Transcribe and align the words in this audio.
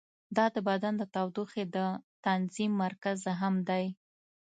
دا 0.35 0.45
د 0.55 0.57
بدن 0.69 0.93
د 0.97 1.03
تودوخې 1.15 1.63
د 1.75 1.77
تنظیم 2.25 2.71
مرکز 2.83 3.19
هم 3.41 3.55
دی. 3.69 3.85